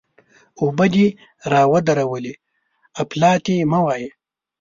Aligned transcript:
اوبه 0.61 0.85
دې 0.93 1.07
را 1.51 1.61
ودرولې؛ 1.71 2.33
اپلاتي 3.01 3.57
مه 3.71 3.79
وایه! 3.85 4.11